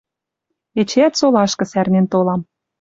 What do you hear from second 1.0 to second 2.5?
солашкы сӓрнен толам